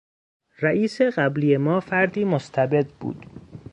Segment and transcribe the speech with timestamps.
[0.61, 3.25] رئیس قبلی ما فردی مستبد بود.